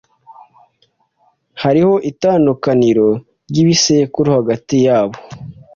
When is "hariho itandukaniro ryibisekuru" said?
1.63-4.27